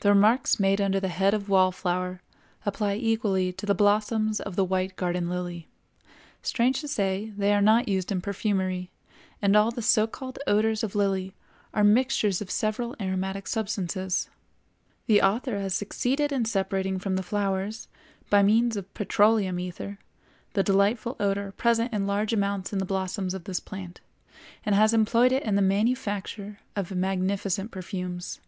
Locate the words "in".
8.12-8.20, 16.32-16.44, 21.94-22.06, 22.74-22.78, 25.44-25.54